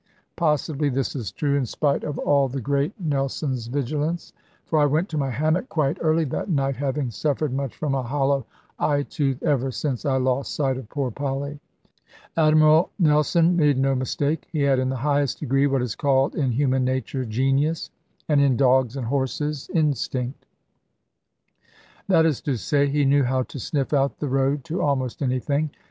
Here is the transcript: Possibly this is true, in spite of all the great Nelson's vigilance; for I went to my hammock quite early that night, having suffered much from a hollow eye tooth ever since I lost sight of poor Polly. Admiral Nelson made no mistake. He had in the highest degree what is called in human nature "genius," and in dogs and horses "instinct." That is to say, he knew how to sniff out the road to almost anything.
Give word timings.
Possibly 0.35 0.89
this 0.89 1.15
is 1.15 1.31
true, 1.31 1.55
in 1.55 1.67
spite 1.67 2.03
of 2.03 2.17
all 2.17 2.47
the 2.47 2.59
great 2.59 2.91
Nelson's 2.99 3.67
vigilance; 3.67 4.33
for 4.65 4.79
I 4.79 4.85
went 4.87 5.09
to 5.09 5.17
my 5.19 5.29
hammock 5.29 5.69
quite 5.69 5.99
early 6.01 6.23
that 6.25 6.49
night, 6.49 6.75
having 6.75 7.11
suffered 7.11 7.53
much 7.53 7.77
from 7.77 7.93
a 7.93 8.01
hollow 8.01 8.47
eye 8.79 9.03
tooth 9.03 9.43
ever 9.43 9.69
since 9.69 10.03
I 10.03 10.17
lost 10.17 10.55
sight 10.55 10.77
of 10.77 10.89
poor 10.89 11.11
Polly. 11.11 11.59
Admiral 12.35 12.89
Nelson 12.97 13.55
made 13.55 13.77
no 13.77 13.93
mistake. 13.93 14.47
He 14.51 14.63
had 14.63 14.79
in 14.79 14.89
the 14.89 14.95
highest 14.95 15.39
degree 15.39 15.67
what 15.67 15.83
is 15.83 15.93
called 15.95 16.33
in 16.33 16.49
human 16.49 16.83
nature 16.83 17.23
"genius," 17.23 17.91
and 18.27 18.41
in 18.41 18.57
dogs 18.57 18.97
and 18.97 19.05
horses 19.05 19.69
"instinct." 19.71 20.47
That 22.07 22.25
is 22.25 22.41
to 22.41 22.57
say, 22.57 22.87
he 22.89 23.05
knew 23.05 23.23
how 23.23 23.43
to 23.43 23.59
sniff 23.59 23.93
out 23.93 24.17
the 24.17 24.29
road 24.29 24.63
to 24.63 24.81
almost 24.81 25.21
anything. 25.21 25.69